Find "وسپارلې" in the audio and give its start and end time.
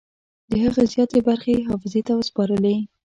2.17-2.75